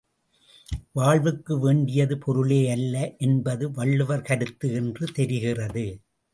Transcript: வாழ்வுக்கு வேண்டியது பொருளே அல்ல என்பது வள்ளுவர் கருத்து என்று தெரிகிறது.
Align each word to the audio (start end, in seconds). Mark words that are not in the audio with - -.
வாழ்வுக்கு 0.91 1.59
வேண்டியது 1.59 2.17
பொருளே 2.17 2.71
அல்ல 2.71 2.95
என்பது 3.19 3.71
வள்ளுவர் 3.71 4.21
கருத்து 4.21 4.69
என்று 4.73 5.07
தெரிகிறது. 5.11 5.87